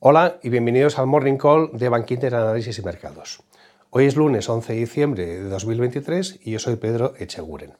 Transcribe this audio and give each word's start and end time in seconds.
Hola 0.00 0.38
y 0.44 0.48
bienvenidos 0.48 0.96
al 1.00 1.08
Morning 1.08 1.38
Call 1.38 1.70
de 1.72 1.88
Bankinter 1.88 2.32
Análisis 2.32 2.78
y 2.78 2.82
Mercados. 2.82 3.42
Hoy 3.90 4.06
es 4.06 4.14
lunes 4.14 4.48
11 4.48 4.72
de 4.72 4.78
diciembre 4.78 5.26
de 5.26 5.48
2023 5.48 6.38
y 6.44 6.52
yo 6.52 6.60
soy 6.60 6.76
Pedro 6.76 7.14
Echeguren. 7.18 7.72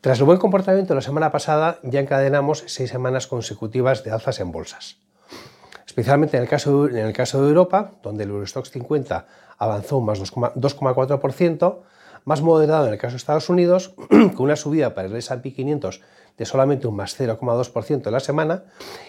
Tras 0.00 0.18
el 0.18 0.24
buen 0.24 0.38
comportamiento 0.38 0.94
de 0.94 0.94
la 0.94 1.02
semana 1.02 1.30
pasada, 1.30 1.78
ya 1.82 2.00
encadenamos 2.00 2.64
seis 2.68 2.88
semanas 2.88 3.26
consecutivas 3.26 4.02
de 4.02 4.12
alzas 4.12 4.40
en 4.40 4.50
bolsas. 4.50 4.96
Especialmente 5.84 6.38
en 6.38 6.42
el 6.44 6.48
caso, 6.48 6.86
de 6.86 7.48
Europa, 7.48 7.90
donde 8.02 8.24
el 8.24 8.30
Eurostox 8.30 8.70
50 8.70 9.26
avanzó 9.58 9.98
un 9.98 10.06
más 10.06 10.20
2,4%, 10.20 11.78
más 12.26 12.42
moderado 12.42 12.88
en 12.88 12.92
el 12.92 12.98
caso 12.98 13.12
de 13.12 13.18
Estados 13.18 13.48
Unidos, 13.48 13.94
con 14.08 14.40
una 14.40 14.56
subida 14.56 14.94
para 14.94 15.06
el 15.06 15.16
S&P 15.16 15.54
500 15.54 16.02
de 16.36 16.44
solamente 16.44 16.86
un 16.86 16.96
más 16.96 17.18
0,2% 17.18 18.04
en 18.04 18.12
la 18.12 18.20
semana, 18.20 18.64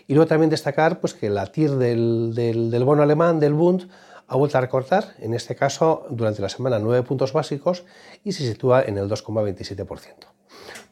y 0.05 0.13
luego 0.13 0.27
también 0.27 0.49
destacar 0.49 0.99
pues, 1.01 1.13
que 1.13 1.29
la 1.29 1.47
TIR 1.47 1.71
del, 1.71 2.33
del, 2.35 2.83
bono 2.85 3.01
alemán, 3.01 3.39
del 3.39 3.53
Bund, 3.53 3.89
ha 4.27 4.35
vuelto 4.35 4.57
a 4.57 4.61
recortar, 4.61 5.15
en 5.19 5.33
este 5.33 5.55
caso 5.55 6.05
durante 6.09 6.41
la 6.41 6.49
semana 6.49 6.79
9 6.79 7.03
puntos 7.03 7.33
básicos 7.33 7.85
y 8.23 8.33
se 8.33 8.47
sitúa 8.47 8.83
en 8.83 8.97
el 8.97 9.09
2,27%. 9.09 10.13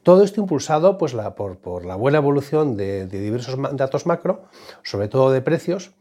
Todo 0.01 0.23
esto 0.23 0.41
impulsado 0.41 0.97
pues, 0.97 1.13
por, 1.35 1.57
por, 1.57 1.85
la 1.85 1.95
buena 1.95 2.17
evolución 2.17 2.75
de, 2.75 3.05
de, 3.05 3.19
diversos 3.19 3.55
datos 3.73 4.05
macro, 4.05 4.45
sobre 4.83 5.09
todo 5.09 5.31
de 5.31 5.41
precios. 5.41 5.91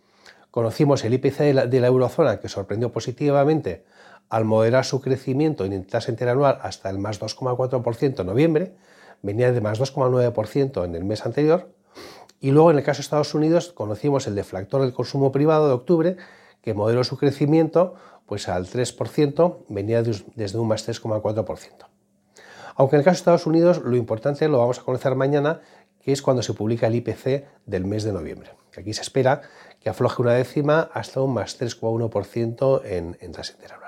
Conocimos 0.51 1.05
el 1.05 1.15
IPC 1.15 1.39
de 1.39 1.67
de 1.67 1.81
la 1.81 1.89
eurozona 1.89 2.39
que 2.39 2.49
sorprendió 2.49 2.93
positivamente 2.93 3.85
al 4.35 4.45
moderar 4.45 4.85
su 4.85 5.01
crecimiento 5.01 5.65
en 5.65 5.85
tasa 5.85 6.11
interanual 6.11 6.59
hasta 6.61 6.91
el 6.91 6.99
más 6.99 7.21
2,4% 7.21 8.19
en 8.19 8.27
noviembre, 8.27 8.75
venía 9.23 9.53
de 9.53 9.61
más 9.61 9.79
2,9% 9.79 10.85
en 10.85 10.97
el 10.97 11.05
mes 11.05 11.25
anterior, 11.25 11.69
y 12.41 12.51
luego 12.51 12.73
en 12.73 12.79
el 12.79 12.83
caso 12.83 12.99
de 12.99 13.03
Estados 13.03 13.33
Unidos 13.33 13.71
conocimos 13.71 14.27
el 14.27 14.35
deflactor 14.35 14.81
del 14.81 14.93
consumo 14.93 15.31
privado 15.31 15.69
de 15.69 15.75
octubre, 15.75 16.17
que 16.63 16.75
moderó 16.75 17.05
su 17.05 17.17
crecimiento 17.17 17.95
pues 18.27 18.49
al 18.49 18.67
3%, 18.67 19.59
venía 19.69 20.03
desde 20.03 20.59
un 20.59 20.67
más 20.67 20.89
3,4%. 20.89 21.87
Aunque 22.75 22.97
en 22.97 23.01
el 23.01 23.05
caso 23.05 23.15
de 23.15 23.19
Estados 23.19 23.47
Unidos 23.47 23.83
lo 23.85 23.95
importante 23.95 24.49
lo 24.49 24.59
vamos 24.59 24.81
a 24.81 24.83
conocer 24.83 25.15
mañana, 25.15 25.61
que 26.03 26.11
es 26.11 26.23
cuando 26.23 26.43
se 26.43 26.55
publica 26.55 26.89
el 26.89 26.97
IPC 26.97 27.45
del 27.67 27.85
mes 27.85 28.03
de 28.03 28.13
noviembre. 28.13 28.51
Aquí 28.77 28.95
se 28.95 29.03
espera 29.03 29.43
que 29.79 29.91
afloje 29.91 30.23
una 30.23 30.33
décima 30.33 30.91
hasta 30.93 31.21
un 31.21 31.35
más 31.35 31.61
3,1% 31.61 32.81
en, 32.85 33.17
en 33.21 33.31
tasa 33.31 33.53
interanual. 33.53 33.84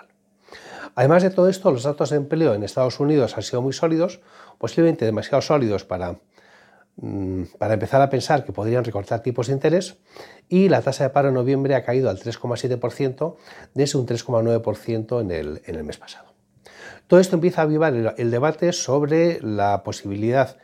Además 0.96 1.22
de 1.22 1.30
todo 1.30 1.50
esto, 1.50 1.70
los 1.70 1.82
datos 1.82 2.08
de 2.08 2.16
empleo 2.16 2.54
en 2.54 2.62
Estados 2.62 2.98
Unidos 3.00 3.36
han 3.36 3.42
sido 3.42 3.60
muy 3.60 3.74
sólidos, 3.74 4.20
posiblemente 4.56 5.04
demasiado 5.04 5.42
sólidos 5.42 5.84
para, 5.84 6.16
mm, 6.96 7.42
para 7.58 7.74
empezar 7.74 8.00
a 8.00 8.08
pensar 8.08 8.46
que 8.46 8.52
podrían 8.52 8.82
recortar 8.82 9.22
tipos 9.22 9.48
de 9.48 9.52
interés, 9.52 9.98
y 10.48 10.70
la 10.70 10.80
tasa 10.80 11.04
de 11.04 11.10
paro 11.10 11.28
en 11.28 11.34
noviembre 11.34 11.74
ha 11.74 11.84
caído 11.84 12.08
al 12.08 12.18
3,7% 12.18 13.36
desde 13.74 13.98
un 13.98 14.06
3,9% 14.06 15.20
en 15.20 15.30
el, 15.30 15.62
en 15.66 15.74
el 15.74 15.84
mes 15.84 15.98
pasado. 15.98 16.32
Todo 17.06 17.20
esto 17.20 17.36
empieza 17.36 17.60
a 17.60 17.64
avivar 17.64 17.94
el, 17.94 18.30
debate 18.30 18.72
sobre 18.72 19.38
la 19.42 19.82
posibilidad 19.84 20.56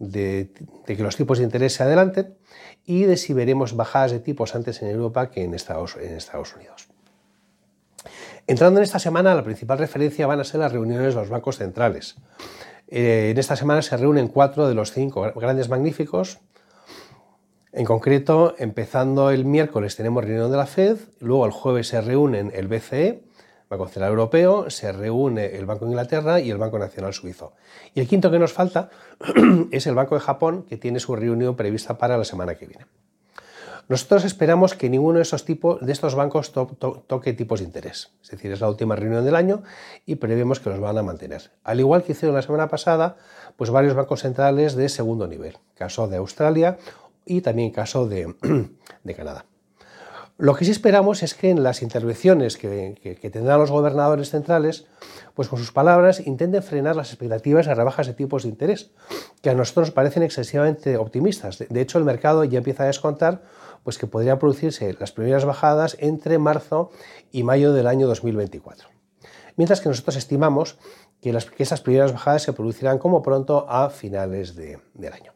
de, 0.00 0.50
que 0.84 0.96
los 0.96 1.16
tipos 1.16 1.38
de 1.38 1.44
interés 1.44 1.74
se 1.74 1.84
adelanten 1.84 2.36
y 2.84 3.04
de 3.04 3.16
si 3.16 3.32
veremos 3.34 3.76
bajadas 3.76 4.10
de 4.10 4.18
tipos 4.18 4.56
antes 4.56 4.82
en 4.82 4.88
Europa 4.88 5.30
que 5.30 5.44
en 5.44 5.50
en 5.50 5.54
Estados 5.54 6.56
Unidos. 6.56 6.95
Entrando 8.48 8.78
en 8.78 8.84
esta 8.84 9.00
semana, 9.00 9.34
la 9.34 9.42
principal 9.42 9.78
referencia 9.78 10.26
van 10.26 10.38
a 10.38 10.44
ser 10.44 10.60
las 10.60 10.70
reuniones 10.70 11.14
de 11.14 11.20
los 11.20 11.28
bancos 11.28 11.58
centrales. 11.58 12.16
Eh, 12.86 13.30
en 13.32 13.38
esta 13.38 13.56
semana 13.56 13.82
se 13.82 13.96
reúnen 13.96 14.28
cuatro 14.28 14.68
de 14.68 14.74
los 14.74 14.92
cinco 14.92 15.32
grandes 15.34 15.68
magníficos. 15.68 16.38
En 17.72 17.84
concreto, 17.84 18.54
empezando 18.58 19.30
el 19.30 19.44
miércoles 19.44 19.96
tenemos 19.96 20.24
reunión 20.24 20.50
de 20.50 20.56
la 20.56 20.66
Fed, 20.66 20.96
luego 21.18 21.44
el 21.44 21.50
jueves 21.50 21.88
se 21.88 22.00
reúnen 22.00 22.52
el 22.54 22.68
BCE, 22.68 23.24
Banco 23.68 23.88
Central 23.88 24.10
Europeo, 24.10 24.70
se 24.70 24.92
reúne 24.92 25.56
el 25.56 25.66
Banco 25.66 25.84
de 25.84 25.90
Inglaterra 25.90 26.38
y 26.38 26.50
el 26.50 26.58
Banco 26.58 26.78
Nacional 26.78 27.12
Suizo. 27.12 27.54
Y 27.94 28.00
el 28.00 28.06
quinto 28.06 28.30
que 28.30 28.38
nos 28.38 28.52
falta 28.52 28.90
es 29.72 29.88
el 29.88 29.96
Banco 29.96 30.14
de 30.14 30.20
Japón, 30.20 30.64
que 30.68 30.76
tiene 30.76 31.00
su 31.00 31.16
reunión 31.16 31.56
prevista 31.56 31.98
para 31.98 32.16
la 32.16 32.24
semana 32.24 32.54
que 32.54 32.66
viene. 32.66 32.86
Nosotros 33.88 34.24
esperamos 34.24 34.74
que 34.74 34.90
ninguno 34.90 35.18
de, 35.18 35.22
esos 35.22 35.44
tipos, 35.44 35.84
de 35.84 35.92
estos 35.92 36.16
bancos 36.16 36.52
to, 36.52 36.66
to, 36.78 37.04
toque 37.06 37.32
tipos 37.32 37.60
de 37.60 37.66
interés. 37.66 38.10
Es 38.22 38.30
decir, 38.30 38.50
es 38.50 38.60
la 38.60 38.68
última 38.68 38.96
reunión 38.96 39.24
del 39.24 39.36
año 39.36 39.62
y 40.04 40.16
prevemos 40.16 40.58
que 40.58 40.70
los 40.70 40.80
van 40.80 40.98
a 40.98 41.02
mantener. 41.02 41.52
Al 41.62 41.78
igual 41.78 42.02
que 42.02 42.12
hicieron 42.12 42.34
la 42.34 42.42
semana 42.42 42.68
pasada, 42.68 43.16
pues 43.56 43.70
varios 43.70 43.94
bancos 43.94 44.22
centrales 44.22 44.74
de 44.74 44.88
segundo 44.88 45.28
nivel. 45.28 45.58
Caso 45.74 46.08
de 46.08 46.16
Australia 46.16 46.78
y 47.24 47.42
también 47.42 47.70
caso 47.70 48.08
de, 48.08 48.34
Canadá. 49.16 49.46
Lo 50.38 50.54
que 50.54 50.66
sí 50.66 50.70
esperamos 50.70 51.22
es 51.22 51.34
que 51.34 51.48
en 51.48 51.62
las 51.62 51.80
intervenciones 51.80 52.58
que, 52.58 52.98
que, 53.02 53.30
tendrán 53.30 53.58
los 53.58 53.70
gobernadores 53.70 54.30
centrales, 54.30 54.86
pues 55.34 55.48
con 55.48 55.58
sus 55.58 55.72
palabras 55.72 56.26
intenten 56.26 56.62
frenar 56.62 56.94
las 56.94 57.08
expectativas 57.08 57.66
de 57.66 57.74
rebajas 57.74 58.06
de 58.06 58.12
tipos 58.12 58.42
de 58.42 58.50
interés, 58.50 58.90
que 59.40 59.48
a 59.48 59.54
nosotros 59.54 59.88
nos 59.88 59.94
parecen 59.94 60.22
excesivamente 60.22 60.98
optimistas. 60.98 61.64
De 61.66 61.80
hecho, 61.80 61.96
el 61.98 62.04
mercado 62.04 62.44
ya 62.44 62.58
empieza 62.58 62.82
a 62.82 62.86
descontar 62.86 63.44
pues 63.86 63.98
que 63.98 64.08
podrían 64.08 64.40
producirse 64.40 64.96
las 64.98 65.12
primeras 65.12 65.44
bajadas 65.44 65.96
entre 66.00 66.38
marzo 66.38 66.90
y 67.30 67.44
mayo 67.44 67.72
del 67.72 67.86
año 67.86 68.08
2024. 68.08 68.88
Mientras 69.54 69.80
que 69.80 69.88
nosotros 69.88 70.16
estimamos 70.16 70.76
que, 71.20 71.30
esas 71.58 71.82
primeras 71.82 72.12
bajadas 72.12 72.42
se 72.42 72.52
producirán 72.52 72.98
como 72.98 73.22
pronto 73.22 73.64
a 73.68 73.90
finales 73.90 74.56
de, 74.56 74.80
del 74.94 75.12
año. 75.12 75.34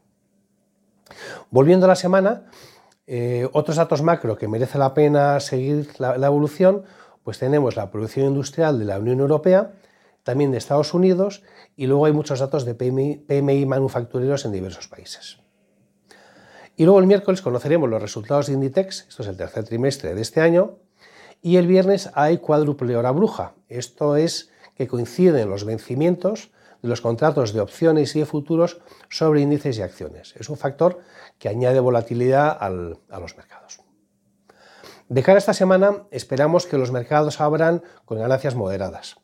Volviendo 1.53 1.87
a 1.87 1.91
la 1.91 1.94
semana, 1.94 2.50
eh, 3.06 3.49
otros 3.53 3.77
datos 3.77 4.03
macro 4.03 4.37
que 4.37 4.49
merece 4.49 4.78
la 4.78 4.94
pena 4.94 5.39
seguir 5.39 5.89
la, 6.00 6.16
evolución, 6.16 6.83
pues 7.22 7.39
tenemos 7.39 7.77
la 7.77 7.93
producción 7.93 8.27
industrial 8.27 8.81
de 8.81 8.84
la 8.84 8.99
Unión 8.99 9.21
Europea, 9.21 9.75
también 10.25 10.50
de 10.50 10.59
Estados 10.59 10.93
Unidos 10.93 11.44
y 11.77 11.87
luego 11.87 12.06
hay 12.06 12.12
muchos 12.12 12.41
datos 12.41 12.65
de 12.65 12.75
PMI 12.75 13.65
manufactureros 13.65 14.44
en 14.44 14.50
diversos 14.50 14.89
países. 14.89 15.39
Y 16.77 16.85
luego 16.85 17.01
el 17.01 17.07
miércoles 17.07 17.43
conoceremos 17.43 17.89
los 17.89 18.01
resultados 18.01 18.47
de 18.47 18.55
Inditex, 18.55 19.07
esto 19.09 19.23
es 19.23 19.29
el 19.29 19.37
tercer 19.37 19.65
trimestre 19.65 20.15
de 20.15 20.23
este 20.23 20.41
año, 20.41 20.79
y 21.43 21.57
el 21.57 21.67
viernes 21.67 22.11
hay 22.15 22.39
cuádruple 22.39 22.97
hora 22.97 23.11
bruja. 23.11 23.55
Esto 23.69 24.17
es 24.17 24.51
que 24.75 24.87
coinciden 24.87 25.51
los 25.51 25.65
vencimientos 25.65 26.51
de 26.83 26.89
los 26.89 27.03
contratos 27.03 27.53
de 27.53 27.61
opciones 27.61 28.17
y 28.17 28.21
de 28.21 28.27
futuros 28.27 28.81
sobre 29.11 29.43
índices 29.43 29.77
y 29.79 29.83
acciones. 29.83 30.35
Es 30.39 30.49
un 30.49 30.57
factor 30.57 31.01
que 31.39 31.49
añade 31.49 31.81
volatilidad 31.81 32.57
a 32.59 32.71
los 32.71 33.37
mercados. 33.37 33.81
De 35.09 35.23
cara 35.23 35.37
a 35.37 35.39
esta 35.39 35.55
semana, 35.55 36.05
esperamos 36.11 36.67
que 36.67 36.79
los 36.79 36.93
mercados 36.93 37.41
abran 37.41 37.83
con 38.05 38.19
ganancias 38.19 38.55
moderadas. 38.55 39.20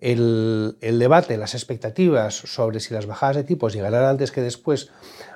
El, 0.00 0.76
debate, 0.80 1.36
las 1.36 1.54
expectativas 1.54 2.34
sobre 2.34 2.78
si 2.78 2.94
las 2.94 3.06
bajadas 3.06 3.36
de 3.36 3.44
tipos 3.44 3.72
llegarán 3.72 4.04
antes 4.04 4.30
que 4.30 4.40
después 4.40 4.90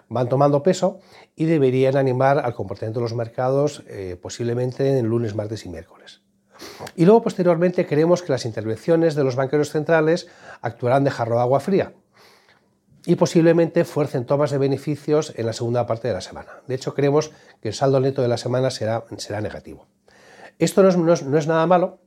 van 0.09 0.29
tomando 0.29 0.63
peso 0.63 1.01
y 1.35 1.47
deberían 1.47 1.97
animar 1.97 2.39
al 2.39 2.55
comportamiento 2.55 3.01
de 3.01 3.05
los 3.05 3.15
mercados 3.15 3.83
eh, 3.89 4.17
posiblemente 4.21 4.99
en 4.99 5.07
lunes, 5.07 5.35
martes 5.35 5.67
y 5.67 5.69
miércoles. 5.69 6.23
Y 6.95 7.05
luego 7.05 7.23
posteriormente 7.23 7.87
creemos 7.87 8.23
que 8.23 8.31
las 8.31 8.45
intervenciones 8.45 9.15
de 9.15 9.25
los 9.25 9.35
banqueros 9.35 9.71
centrales 9.71 10.29
actuarán 10.61 11.03
de 11.03 11.11
jarro 11.11 11.37
de 11.37 11.41
agua 11.41 11.59
fría 11.59 11.95
y 13.05 13.17
posiblemente 13.17 13.85
fuercen 13.85 14.27
tomas 14.27 14.53
de 14.53 14.59
beneficios 14.59 15.33
en 15.37 15.47
la 15.47 15.53
segunda 15.53 15.87
parte 15.87 16.07
de 16.07 16.15
la 16.15 16.21
semana. 16.21 16.63
De 16.69 16.77
hecho, 16.77 16.95
creemos 16.95 17.33
que 17.61 17.69
el 17.69 17.75
saldo 17.75 17.99
neto 17.99 18.23
de 18.23 18.29
la 18.29 18.37
semana 18.37 18.71
será, 18.71 19.03
negativo. 19.41 19.89
Esto 20.59 20.85
no 20.85 20.89
es, 20.89 20.97
no, 20.97 21.13
es, 21.13 21.25
no 21.25 21.37
es 21.37 21.49
nada 21.49 21.67
malo, 21.67 21.99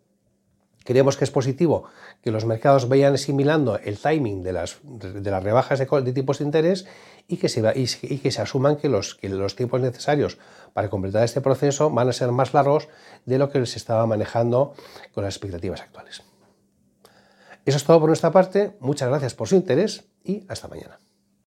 Creemos 0.85 1.17
que 1.17 1.23
es 1.23 1.31
positivo 1.31 1.85
que 2.21 2.31
los 2.31 2.45
mercados 2.45 2.87
vayan 2.87 3.15
asimilando 3.15 3.79
el 3.79 3.97
timing 3.97 4.43
de 4.43 4.53
las, 4.53 4.77
de 4.83 5.31
las 5.31 5.43
rebajas 5.43 5.79
de, 5.79 6.13
tipos 6.13 6.37
de 6.37 6.45
interés 6.45 6.85
y 7.27 7.37
que, 7.37 7.49
se, 7.49 7.61
que 7.63 8.31
se 8.31 8.41
asuman 8.41 8.77
que 8.77 8.87
los, 8.87 9.15
que 9.15 9.27
los 9.27 9.55
tiempos 9.55 9.81
necesarios 9.81 10.37
para 10.73 10.89
completar 10.89 11.23
este 11.23 11.41
proceso 11.41 11.89
van 11.89 12.07
a 12.07 12.13
ser 12.13 12.31
más 12.31 12.53
largos 12.53 12.87
de 13.25 13.39
lo 13.39 13.49
que 13.49 13.65
se 13.65 13.79
estaba 13.79 14.05
manejando 14.05 14.75
con 15.11 15.23
las 15.23 15.33
expectativas 15.35 15.81
actuales. 15.81 16.21
Eso 17.65 17.77
es 17.77 17.83
todo 17.83 17.99
por 17.99 18.09
nuestra 18.09 18.31
parte. 18.31 18.77
Muchas 18.79 19.09
gracias 19.09 19.33
por 19.33 19.47
su 19.47 19.55
interés 19.55 20.05
y 20.23 20.45
hasta 20.47 20.67
mañana. 20.67 20.99